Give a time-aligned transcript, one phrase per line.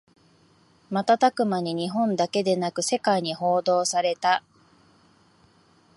[0.89, 4.43] 瞬く間に日本だけでなく世界に報道された